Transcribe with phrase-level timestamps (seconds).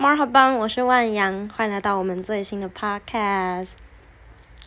[0.00, 3.70] 马哈班，我是万阳，欢迎来到我们最新的 podcast。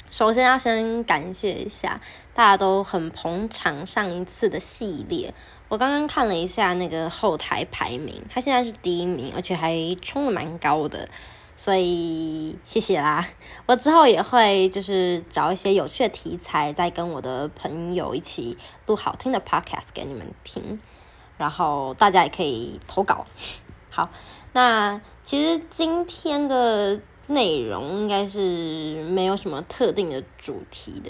[0.09, 2.01] 首先要先感谢一下
[2.33, 5.33] 大家都很捧场上一次的系列。
[5.69, 11.07] 我刚刚看了一下那个后台排名，他现在是第一名，而且还冲的蛮高的，
[11.55, 13.25] 所以谢谢啦。
[13.67, 20.77] 我之后也会就是找一些有趣的题材，再跟我的朋友一起录好听的 podcast 给你们听，
[21.37, 23.25] 然后大家也可以投稿。
[23.89, 24.09] 好。
[24.53, 24.99] 那
[25.31, 31.09] 其实今天的内容应该是没有什么特定的主题的。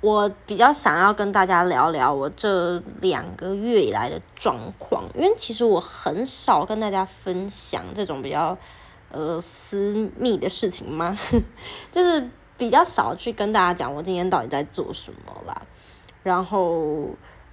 [0.00, 8.56] 我比较想要跟大家聊聊我这两个月以来的状况，因为其实我很少跟大家分享这种比较
[9.12, 11.14] 呃私密的事情嘛，
[11.92, 15.60] 就是比较少去跟大家讲我今天到底在做什么啦，
[16.22, 17.10] 然后。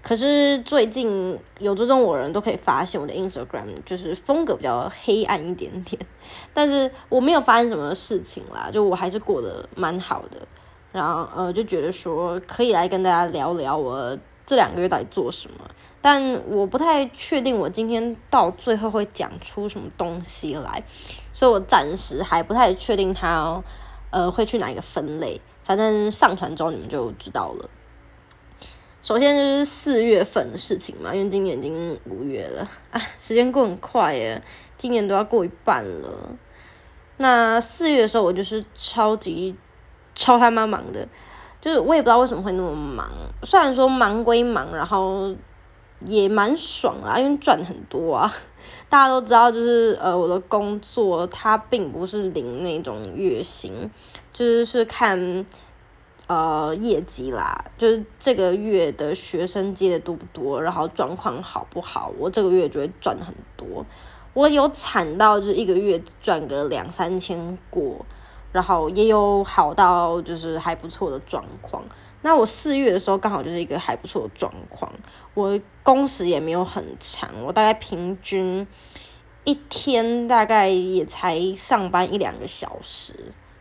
[0.08, 6.02] 可是最近有追踪我人都可以发现我的 Instagram 就是风格比较黑暗一点点，
[6.54, 10.38] 但是我没有发生什么事情啦，就我还是过得蛮好的。
[10.94, 15.70] 然后呃就觉得说可以来跟大家聊聊我这两个月到底做什么，
[16.02, 20.82] 但我不太确定我今天到最后会讲出什么东西来，
[21.34, 23.62] 所以我暂时还不太确定它
[24.10, 27.70] 呃会去哪一个分类，反正上传之后你们就知道了。
[29.08, 34.41] 首先就是四月份的事情嘛，因为今年已经五月了，啊，时间过很快耶，
[34.77, 36.10] 今年都要过一半了。
[37.16, 39.55] 那四月的时候，我就是超级
[40.14, 41.08] 超他妈忙的，
[41.62, 43.10] 就是我也不知道为什么会那么忙。
[43.44, 45.34] 虽然说忙归忙，然后
[46.02, 48.30] 也蛮爽啊，因为赚很多啊。
[48.90, 53.90] 大家都知道，就是呃，我的工作它并不是领那种月薪，
[54.34, 55.46] 就是是看。
[56.28, 63.86] 呃，业绩啦，就是这个月的学生接的多不多，然后状况好不好，我这个月就会赚很多。
[64.34, 68.06] 我有惨到就是一个月赚个两三千过，
[68.52, 71.81] 然后也有好到就是还不错的状况。
[72.22, 74.92] 那我四月的时候刚好就是一个还不错的状况，
[75.34, 78.68] 我工时也没有很长，我大概平均
[79.46, 83.14] 一天大概也才上班一两个小时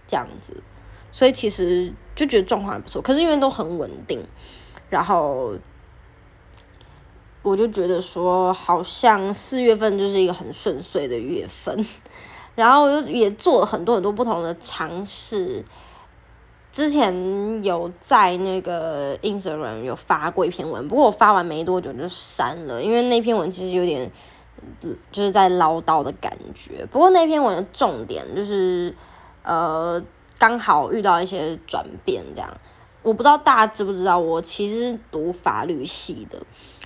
[0.09, 0.61] 这样子。
[1.17, 4.23] 所以其实就觉得状况还不错，可是因为都很稳定，
[4.91, 5.55] 然后
[7.41, 11.87] 我就觉得说，好像四月份就是一个很顺遂的月份，
[12.55, 15.65] 然后我就也做了很多很多不同的尝试。
[16.71, 24.11] 之前有在那个 Instagram 有发过一篇文，不过我发完没多久就删了，因为那篇文其实有点
[25.11, 26.85] 就是在唠叨的感觉。
[26.91, 28.95] 不过那篇文的重点就是
[29.43, 30.05] 呃。
[30.39, 32.57] 刚好遇到一些转变，这样
[33.03, 36.39] 我不知道大家知不知道，我其实读法律系的。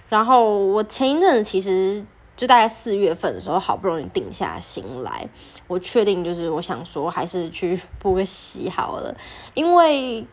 [0.08, 2.04] 然后我前一阵其实
[2.36, 5.28] 就大概四月份的时候，好不容易定下心来，
[5.66, 9.16] 我确定就是我想说还是去补个习好了。
[9.54, 10.26] 因为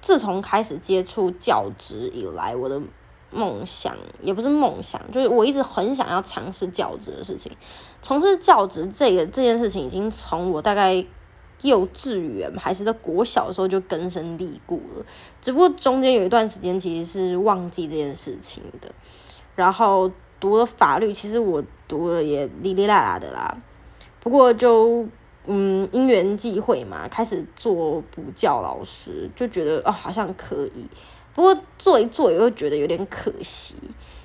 [0.00, 2.80] 自从开始接触教职以来，我的
[3.30, 7.52] 梦想也不是梦想，就是我一直很想要尝试教职的事情。
[8.00, 11.04] 从事教职这个这件事情，已经从我大概。
[11.62, 15.04] 幼稚园还是在国小的时候就根深蒂固了，
[15.42, 18.90] 只不过中间有一段时间其实是忘记这件事情的。
[19.56, 23.56] 然后读了法律，其实我读了也哩哩啦啦的啦。
[24.20, 25.06] 不过就
[25.46, 30.86] 嗯因缘际会嘛，开始做补教老师，就觉得哦好像可以。
[31.34, 33.74] 不过做一做又觉得有点可惜，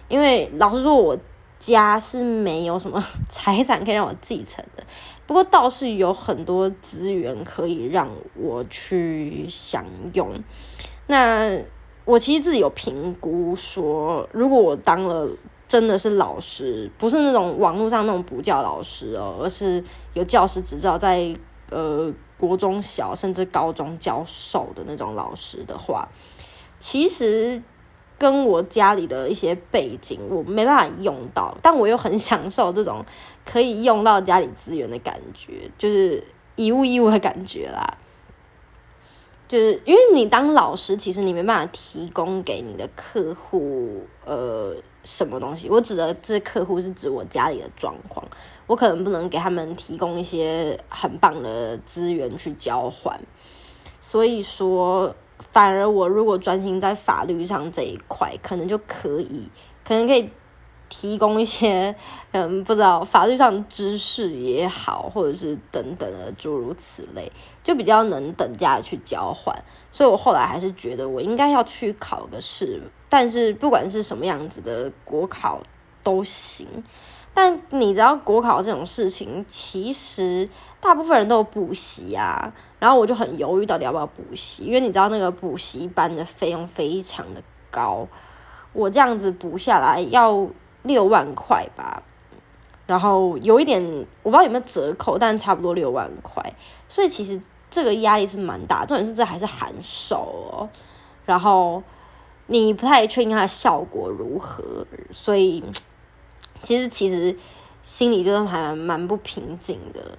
[0.08, 1.18] 因为老实说我
[1.60, 4.84] 家是没有什么 财产可以让我继承的。
[5.28, 10.32] 不过倒是有很多资源可以让我去享用。
[11.08, 11.58] 那
[12.04, 15.28] 我其实自己有评估说，如果我当了
[15.68, 19.84] 真的是老师，不是那种网络上那种补教老师哦，而是
[20.14, 21.36] 有教师执照，在
[21.72, 26.08] 呃国中小甚至高中教授的那种老师的话，
[26.80, 27.62] 其实。
[28.18, 33.04] 跟我家里的一些背景，我没办法用到，但我又很享受这种
[33.46, 36.24] 可以用到家里资源的感觉，就是
[36.56, 37.98] 一物一物的感觉啦。
[39.48, 45.70] 就是因为你当老师，其实你没办法提供给你的客户呃什么东西。
[45.70, 48.26] 我指的这客户是指我家里的状况，
[48.68, 53.20] 我可能不能给他们提供一些很棒的资源去交换，
[54.00, 55.16] 所以说。
[55.52, 59.50] 反而我如果专心在法律上这一块，可能就可以，
[59.84, 60.30] 可能可以
[60.90, 61.96] 提供一些，
[62.32, 67.32] 嗯，不知道法律上知识也好，或者是等等的诸如此类，
[67.64, 69.56] 就比较能等价去交换。
[69.92, 75.62] 所以我后来还是觉得我应该要去考个试，但是不管是什么样子的国考
[76.04, 76.68] 都行。
[77.34, 80.48] 但你知道国考这种事情，其实
[80.80, 82.54] 大部分人都有补习啊。
[82.80, 87.42] 然后我就很犹豫，到底要不要补习，因为你知道那个补习班的费用非常的
[87.72, 88.08] 高，
[88.74, 90.48] 我这样子补下来要
[90.86, 92.02] 六万块吧。
[92.88, 93.84] 然后有一点
[94.24, 96.54] 我不知道有没有折扣，但差不多六万块。
[96.88, 97.40] 所以其实
[97.70, 100.16] 这个压力是蛮大，重点是这还是函授
[100.52, 100.70] 哦。
[101.26, 101.84] 然后
[102.48, 105.64] 你不太确定它的效果如何，所以。
[106.62, 107.36] 其实其实
[107.84, 110.18] 心里就是还蛮不平静的。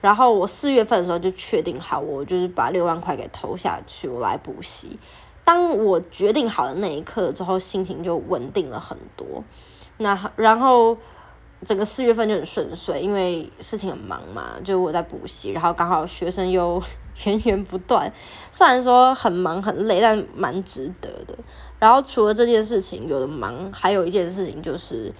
[0.00, 4.96] 然后我四月份的时候就确定好，我就是把六万块给投下去，我来补习。
[5.48, 9.42] 当我决定好的那一刻之后，心情就稳定了很多。
[9.96, 10.94] 那然后
[11.64, 16.82] 整个四月份就很顺遂，因为事情很忙嘛，就我在补习，然后刚好学生又
[17.24, 18.12] 源源不断。
[18.52, 21.34] 虽然说很忙很累，但蛮值得的。
[21.78, 25.10] 然后除了这件事情有的忙，还有一件事情就是。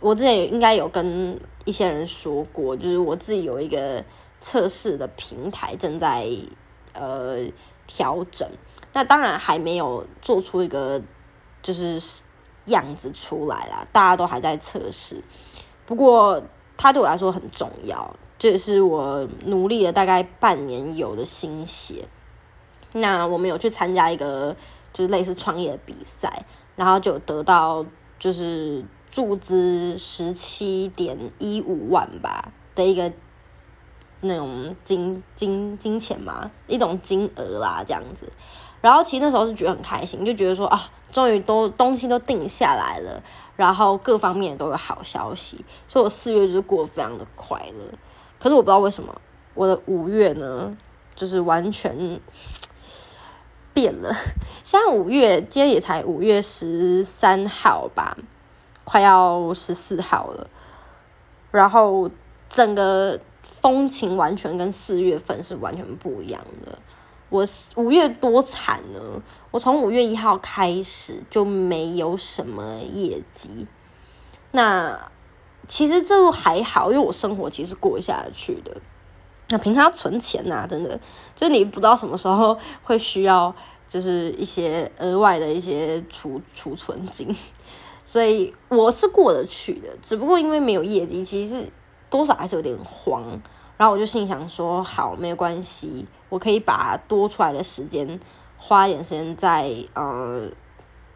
[0.00, 4.04] 我之前也应该有跟一些人说过，就是我自己有一个
[4.38, 6.28] 测试的平台正在
[6.92, 7.38] 呃
[7.86, 8.46] 调整，
[8.94, 11.02] 那当然还没有做出一个
[11.60, 12.00] 就是
[12.64, 15.22] 样子出来啦，大家都还在测试。
[15.84, 16.42] 不过
[16.78, 22.08] 它对我来说很重要，这也是我努力了大概半年有的心血。
[22.92, 24.56] 那我们有去参加一个
[24.94, 27.84] 就是类似创业的比赛，然后就得到
[28.18, 28.82] 就是。
[29.10, 33.12] 注资十七点一五万吧的一个
[34.22, 38.28] 那种金金金钱嘛，一种金额啦这样子。
[38.84, 43.22] 然后其实那时候是觉得很开心，就觉得说啊，终于都东西都定下来了，
[43.56, 47.98] 然后各方面都有好消息，所以我四月就过非常的快乐。
[48.38, 49.18] 可是我不知道为什么
[49.54, 50.76] 我的五月呢，
[51.14, 52.20] 就是完全
[53.72, 54.14] 变了。
[54.62, 58.18] 现在五月今天也才五月十三号吧。
[58.86, 60.46] 快要十四号了，
[61.50, 62.10] 然后
[62.50, 66.78] 整个风情完全跟四月份是完全不一样的。
[67.34, 67.44] 我
[67.74, 69.00] 五月多惨呢？
[69.50, 73.66] 我从五月一号开始就没有什么业绩。
[74.52, 75.10] 那
[75.66, 78.76] 其实这还好，因为我生活其实过下去的。
[79.48, 81.00] 那平常存钱呐，真的，
[81.34, 83.52] 就你不知道什么时候会需要，
[83.88, 87.34] 就是一些额外的一些储储存金。
[88.04, 91.68] 所以我是过得去的，只不过因为没有业绩，其实是
[92.08, 93.24] 多少还是有点慌。
[93.76, 98.18] 然后我就心想说：好，没有关系，我可以把多出来的时间
[98.58, 100.42] 花点时间在呃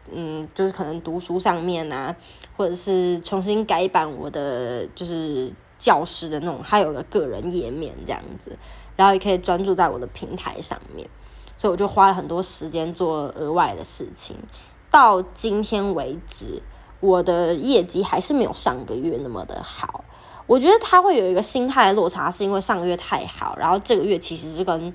[0.09, 2.15] 嗯，就是可能读书上面啊，
[2.55, 8.57] 或者是重新改版我的就是教师的那种，还有个个人页面这样子，
[8.95, 11.05] 然后也可以专注在我的平台上面。
[11.57, 14.37] 所以我就花了很多时间做额外的事情，
[14.89, 16.63] 到今天为止。
[17.01, 20.03] 我的业绩还是没有上个月那么的好，
[20.49, 24.91] 我觉得他会有一个心态落差，是因为上个月太好，然后这个月其实是跟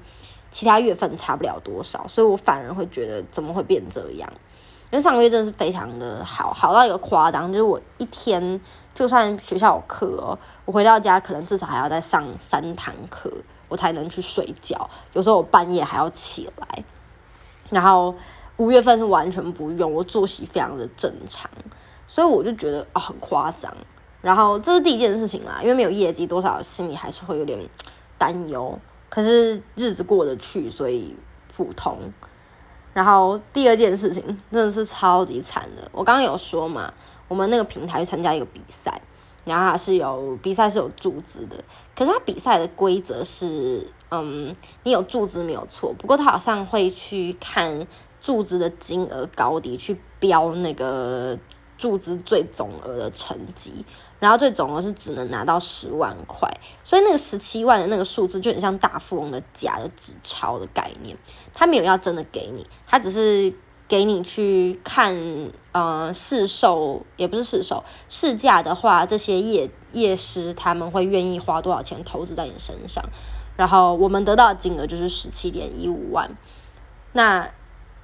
[0.50, 4.28] 其他月份差不了多少，所以我反而会觉得怎么会变这样？
[4.90, 8.60] 因为上个月真的是非常的好，好到一个夸张，就是我一天
[8.96, 13.30] 就算学校有课哦，我回到家可能至少还要再上三堂课，
[13.68, 16.84] 我才能去睡觉，有时候我半夜还要起来，
[17.70, 18.12] 然后
[18.56, 21.48] 五月份是完全不用，我作息非常的正常。
[22.08, 23.72] 所以我就觉得啊很夸张，
[24.24, 27.60] 然后这是第一件事情啦，因为没有业绩，多少心里还是会有点
[28.16, 28.78] 担忧。
[29.10, 31.14] 可是日子过得去，所以
[31.54, 31.98] 普通。
[32.94, 36.90] 然后第二件事情真的是超级惨的，我刚刚有说嘛，
[37.28, 38.98] 我们那个平台参加一个比赛，
[39.44, 41.62] 然后它是有比赛是有注资的，
[41.94, 47.86] 可是它比赛的规则是，嗯，你有注资没有错，不过它好像会去看
[48.22, 51.38] 注资的金额高低去标那个。
[51.76, 53.84] 注资最总额的成绩，
[54.24, 56.50] 然后最总额是只能拿到十万块，
[56.82, 61.14] 所以那个十七万的那个数字就很像大富翁的假的纸钞的概念，
[61.52, 63.52] 他没有要真的给你，他只是
[63.86, 65.14] 给你去看，
[65.72, 73.04] 呃，市售也不是市售，市价的话，这些业业师他们会愿意花多少钱投资在你身上，
[73.58, 76.34] 然后我们得到的金额就是十七点一五万，
[77.12, 77.50] 那。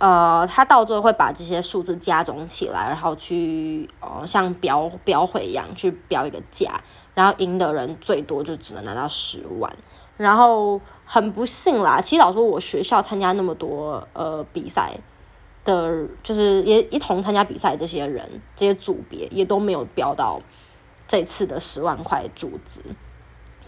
[0.00, 6.80] 呃，他到最后会把这些数字加总起来，然后去呃像标标会一样去标一个价，
[7.12, 9.70] 然后赢的人最多就只能拿到十万。
[10.16, 14.98] 然后很不幸啦，其实老说我学校参加那么多呃比赛
[15.64, 20.40] 的，就是也一同参加比赛这些人，这些组别也都没有标到
[21.06, 22.80] 这次的十万块注资。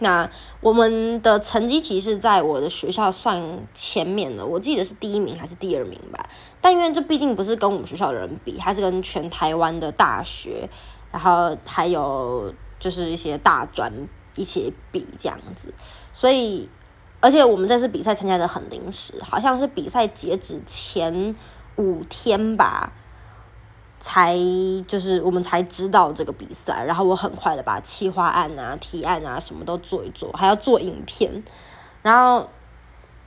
[0.03, 0.29] 那
[0.61, 3.41] 我们的成绩其实在我的学校算
[3.73, 6.29] 前面的，我记得是第一名还是第二名吧。
[6.61, 10.69] 但因为这毕竟不是跟我们学校的人比，它是跟全台湾的大学，
[11.11, 13.91] 然后还有就是一些大专
[14.35, 15.73] 一起比这样子，
[16.13, 16.69] 所以
[17.19, 21.35] 而且我们这次比赛参加的很临时，好像是比赛截止前
[21.77, 22.91] 五天吧，
[24.03, 24.37] 才
[24.85, 31.41] 就是我们才知道这个比赛，然后我很快的把企划案啊、提案啊什么都做一做，还要做影片，
[32.01, 32.49] 然后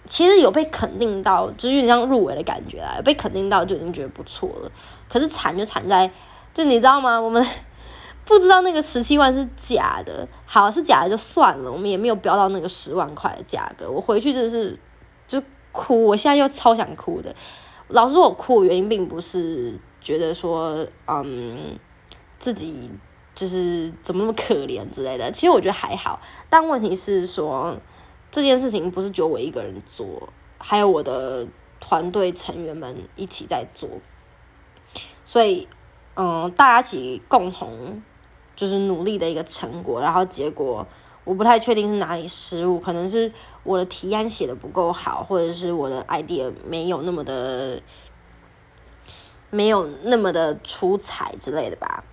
[0.04, 4.71] 其实有被肯定到，就是有点像入围的感觉啦，被肯定到就已经觉得不错了。
[5.09, 6.11] 可是惨就惨在，
[6.52, 7.18] 就你知道吗？
[7.18, 7.42] 我们。
[8.28, 13.88] 不知道那个十七万是假的，好是假的就算了，我们也没有标到那个十万块的价格。
[13.88, 14.76] 我回去真的是
[15.28, 15.40] 就
[15.71, 17.33] 哭，我现在又超想哭的。
[17.87, 21.76] 老实说，我哭的原因并不是觉得说，嗯，
[22.38, 22.88] 自己
[23.34, 25.32] 就是怎么那么可怜之类的。
[25.32, 27.76] 其实我觉得还好，但问题是说
[28.30, 31.48] 这件事情不是只有我一个人做，还有我的
[31.80, 33.88] 团队成员们一起在做，
[35.25, 35.66] 所以
[36.14, 38.00] 嗯，大家一起共同。
[38.56, 40.86] 就是努力的一个成果，然后结果
[41.25, 43.30] 我不太确定是哪里失误，可能是
[43.64, 47.78] 我的提案写的不够好，或者是我的 idea 没有那么的
[49.50, 52.04] 没有那么的出彩之类的吧，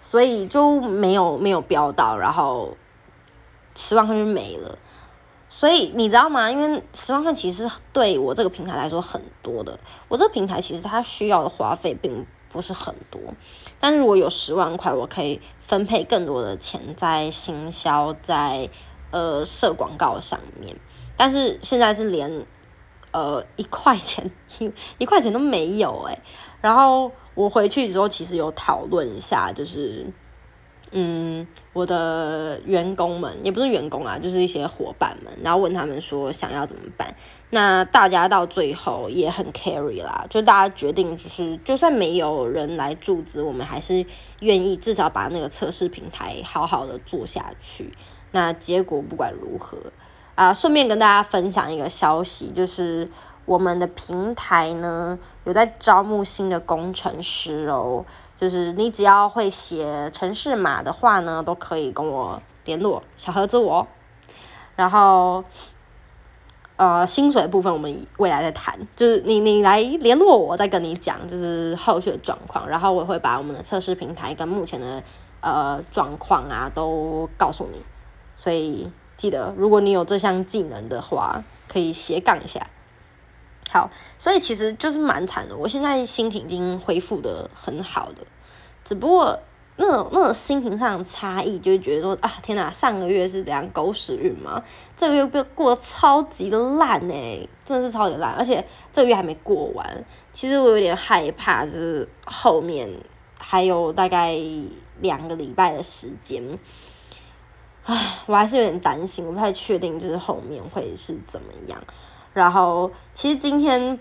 [0.00, 2.76] 所以就没有没有标到，然后
[3.74, 4.78] 十万块就没了。
[5.48, 6.50] 所以你知道吗？
[6.50, 12.26] 因为十万块其实对我这个平台来说很多的，我这个平台其实它需要的花费并。
[12.48, 13.20] 不是很多，
[13.78, 18.70] 但是如果有十万块，我可以分配更多的钱在行销，在
[19.10, 20.74] 呃设广告上面。
[21.18, 22.46] 但是现在是连
[23.16, 26.18] 呃一块钱一 一块钱都没有诶。
[26.60, 30.06] 然后我回去之后，其实有讨论一下，就是。
[30.92, 37.12] 嗯，我的员工们也不是员工啊，就是一些伙伴们，然后问他们说想要怎么办。
[37.50, 44.06] 那大家到最后也很 carry 啦，就大家决定就是，就算没有人来注资，我们还是
[44.40, 47.92] 愿意至少把那个测试平台好好的做下去。
[48.30, 49.76] 那结果不管如何
[50.36, 53.10] 啊，顺便跟大家分享一个消息，就是
[53.44, 58.04] 我们的平台呢有在招募新的工程师哦。
[58.38, 63.86] 就是你只要会写城市码的话呢，都可以跟我联络小盒子我。
[64.76, 65.42] 然后，
[66.76, 68.78] 呃，薪水部分我们未来再谈。
[68.94, 72.68] 就是你你来联络我，再跟你讲，就是后续的状况。
[72.68, 75.02] 然后我会把我们的测试平台跟目前的
[75.40, 77.82] 呃状况啊都告诉你。
[78.36, 82.66] 所以记得，如果你有这项技能的话，可以斜杠一下。
[83.70, 85.56] 好，所以其实就是蛮惨的。
[85.56, 88.18] 我现在心情已经恢复的很好的，
[88.84, 89.38] 只不过
[89.76, 94.62] 那种那种心情上的差异，就会觉得说啊，天哪，上个月是怎样狗屎运吗？
[94.96, 100.04] 这个月被过得超级的烂哎，真的是超级烂，而且这个月还没过完。
[100.32, 102.88] 其实我有点害怕，就是后面
[103.40, 104.38] 还有大概
[105.00, 106.42] 两个礼拜的时间，
[107.86, 111.80] 唉，我还是有点担心，我不太确定，就是后面会是怎么样。
[112.34, 113.98] 然后，其实今天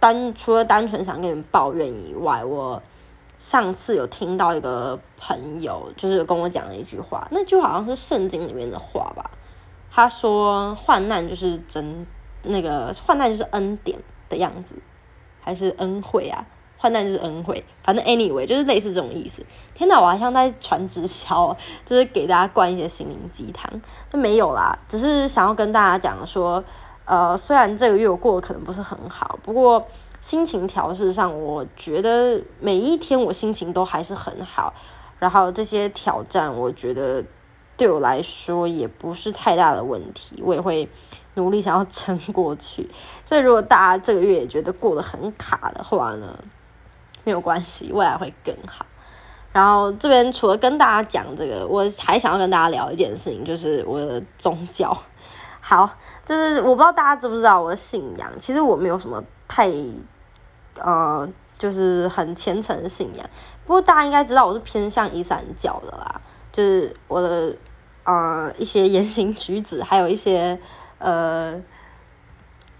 [0.00, 2.82] 单除了单纯想跟你抱怨以外，我
[3.38, 9.30] 上次有听到一个朋友，就是跟我讲了一句话，那句好像是圣经里面的话吧。
[9.90, 12.06] 他说：“患难就是真，
[12.42, 14.74] 那个患难就是恩典的样子，
[15.40, 16.46] 还是恩惠啊？
[16.78, 19.44] 患难就是恩惠，反正 anyway 就是类似这种意思。”
[19.74, 21.54] 天哪，我还像在传直销，
[21.84, 23.68] 就是给大家灌一些心灵鸡汤，
[24.12, 26.64] 那没有啦，只是想要跟大家讲说。
[27.10, 29.82] 呃，虽然这个月我过得可能不是很好，不过
[30.20, 34.74] 心情调试上，我觉得每一天我心情都还是很好。
[35.18, 37.24] 然后这些挑战，我觉得
[37.78, 40.86] 对我来说也不是太大的问题，我也会
[41.36, 42.86] 努力想要撑过去。
[43.24, 46.38] 所以如果大家这个月也觉得过得很卡的话呢，
[47.28, 48.86] 没有关系，未来会更好。
[49.52, 54.96] 然后这边除了跟大家讲这个，我还想要跟大家聊一件事情，就是我的宗教。
[55.60, 55.90] 好。
[56.24, 59.66] 就是我不知道大家知不知道我的信仰，其实我没有什么太，
[60.78, 63.26] 呃，就是很虔诚的信仰。
[63.64, 66.20] 不过大家应该知道我是偏向伊斯兰教的啦，
[66.52, 67.56] 就是我的
[68.04, 70.60] 呃一些言行举止，还有一些
[70.98, 71.58] 呃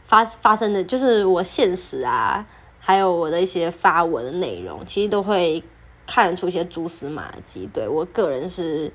[0.05, 2.45] 发发生的，就是我现实啊，
[2.89, 5.63] 还有我的一些发文的内容，其实都会
[6.07, 7.69] 看出一些蛛丝马迹。
[7.71, 8.91] 对我个人是。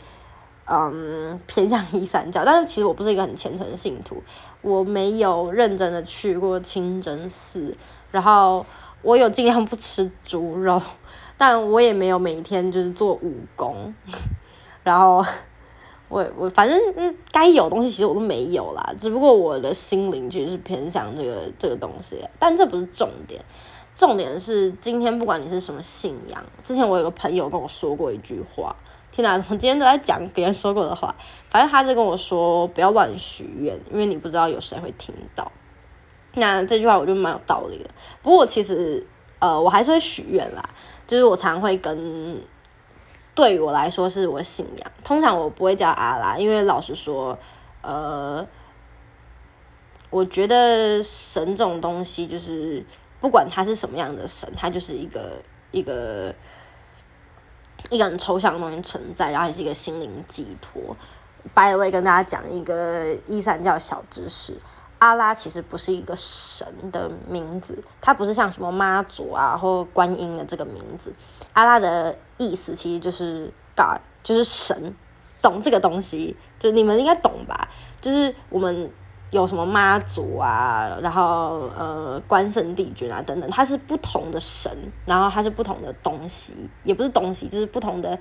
[0.65, 4.23] 嗯，偏向伊三教，但是其实我不是一个很虔诚的信徒，
[4.62, 7.75] 我没有认真的去过清真寺，
[8.12, 8.65] 然后
[9.01, 10.81] 我有尽量不吃猪肉，
[11.38, 13.93] 但我也没有每天就是做武功，
[14.83, 15.21] 然后
[16.07, 23.43] 我我反正嗯，该有东西其实我都没有啦，只不过我的心灵其实是偏向这个这个东西，但这不是重点，
[23.95, 28.75] 重点是今天不管你是什么信仰，之前我有个朋友跟我说过一句话。
[29.12, 31.13] 天哪，我今天都在讲别人说过的话。
[31.51, 35.51] 反正他就跟我说不要乱许愿，因为你不知道有谁会听到。
[36.33, 37.89] 那这句话我就蛮有道理的。
[38.23, 39.05] 不过其实
[39.38, 40.67] 呃，我还是会许愿啦，
[41.05, 42.41] 就是我常会跟
[43.35, 44.91] 对于我来说是我信仰。
[45.03, 47.38] 通常我不会叫阿拉，因为老实说，
[47.83, 48.43] 呃，
[50.09, 52.83] 我觉得神这种东西就是
[53.23, 56.35] 不管他是什么样的神，他就是一个一个。
[57.89, 60.95] 一个很抽象的东西存在，然后也是一个心灵寄托。
[61.53, 64.57] By the way，跟大家讲一个伊斯兰教小知识：
[64.99, 71.13] 阿拉其实不是一个神的名字，它不是像什么妈祖啊或观音的这个名字。
[71.51, 74.95] 阿拉的意思其实就是 God，就是神。
[75.41, 77.67] 懂这个东西，就你们应该懂吧？
[77.99, 78.89] 就是我们。
[79.33, 84.71] 有什么妈祖啊，然后呃关圣帝君啊等等，它是不同的神，
[85.07, 88.15] 然后它是不同的东西，也不是东西，就是不同的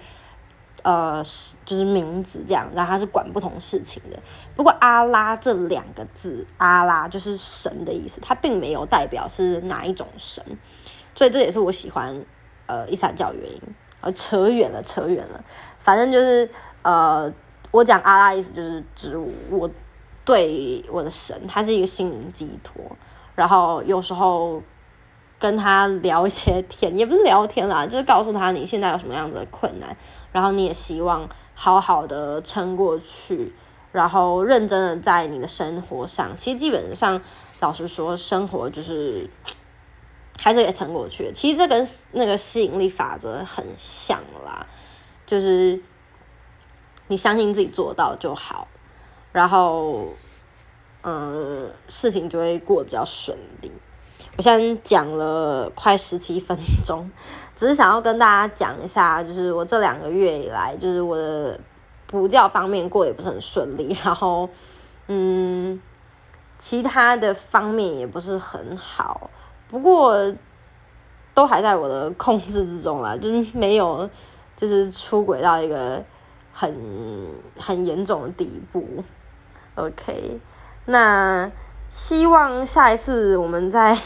[0.82, 1.22] 呃
[1.66, 4.18] 就是名字这样，然后它是管不同事情的。
[4.56, 10.42] 不过阿拉这两个字，阿拉就是神的意思，它并没有代表是哪一种神，
[11.14, 12.24] 所以这也是我喜欢
[12.64, 13.60] 呃伊斯兰教原因。
[14.00, 15.44] 呃，扯远了，扯远了，
[15.78, 16.48] 反正就是
[16.80, 17.30] 呃
[17.70, 19.14] 我讲阿拉意思就是指
[19.50, 19.70] 我。
[20.24, 22.80] 对我的神，他是一个心灵寄托。
[23.34, 24.62] 然后有时候
[25.38, 29.96] 跟他聊一些天，也不是聊天啦， 就是告诉他你现在有什么样子的困难，
[30.30, 33.52] 然后你也希望好好的撑过去，
[33.90, 36.36] 然后认真的在你的生活上。
[36.36, 37.20] 其实基本上，
[37.60, 39.28] 老实说，生活就是
[40.38, 41.32] 还是可以撑过去。
[41.32, 44.66] 其实这跟那个吸引力法则很像啦，
[45.26, 45.80] 就是
[47.08, 48.68] 你相信自己做到就好。
[49.32, 50.06] 然后，
[51.02, 53.72] 嗯，事情就会过得比较顺利。
[54.36, 57.10] 我现在讲了快十七分钟，
[57.54, 61.58] 只是想要跟大家讲一下，就是我这两个月以来，就是我的
[62.06, 64.48] 补教方面过得也不是很顺利，然后，
[65.08, 65.80] 嗯，
[66.58, 69.30] 其他的方面也不是很好，
[69.68, 70.16] 不过
[71.34, 74.08] 都还在我的控制之中啦，就是没有，
[74.56, 76.02] 就是出轨到一个
[76.52, 76.74] 很
[77.58, 78.86] 很严重的地步。
[79.74, 80.38] OK，
[80.86, 81.50] 那
[81.88, 83.98] 希望下一次我们在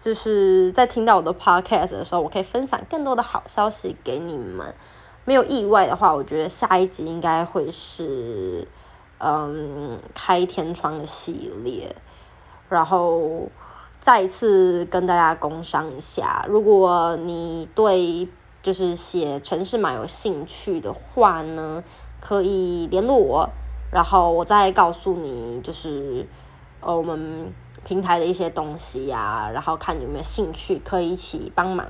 [0.00, 4.74] 就是在听到我的 Podcast 的时候，我可以分享更多的好消息给你们。
[5.24, 8.66] 没有意外的话，我觉得下一集应该会是
[9.18, 11.94] 嗯开天窗的系列。
[12.68, 13.48] 然后
[14.00, 18.28] 再一次跟大家工商一下，如果你对
[18.62, 21.82] 就是写城市码有兴趣的话呢，
[22.20, 23.50] 可以联络我。
[23.90, 26.26] 然后我再告诉你，就是
[26.80, 27.52] 呃，我们
[27.84, 31.86] 平台的一些东西呀，然后看你有没有兴趣，可以一起帮忙。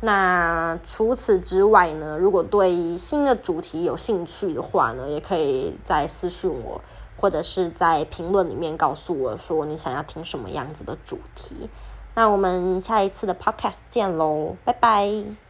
[0.00, 6.80] 那除此之外呢，如果对新的主题有兴趣的话呢，也可以在私信我，
[7.18, 11.68] 或者是在评论里面告诉我说你想要听什么样子的主题。
[12.14, 15.45] 那我们下一次的 podcast 见喽，拜拜。